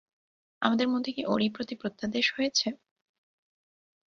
[0.61, 2.67] আমাদের মধ্যে কি ওরই প্রতি প্রত্যাদেশ হয়েছে?